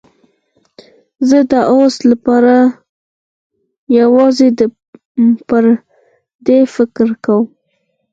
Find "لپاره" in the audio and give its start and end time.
2.11-2.55